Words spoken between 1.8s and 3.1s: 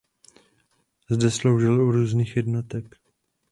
u různých jednotek.